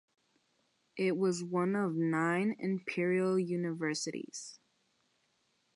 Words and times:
It 0.97 1.15
was 1.15 1.43
one 1.43 1.75
of 1.75 1.93
nine 1.93 2.55
Imperial 2.57 3.37
Universities. 3.37 4.57